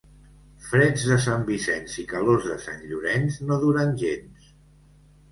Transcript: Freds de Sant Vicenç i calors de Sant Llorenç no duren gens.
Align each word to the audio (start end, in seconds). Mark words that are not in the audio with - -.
Freds 0.67 1.01
de 1.09 1.17
Sant 1.25 1.43
Vicenç 1.49 1.97
i 2.03 2.05
calors 2.13 2.47
de 2.51 2.57
Sant 2.63 2.81
Llorenç 2.93 3.37
no 3.51 3.59
duren 3.65 3.93
gens. 4.05 4.49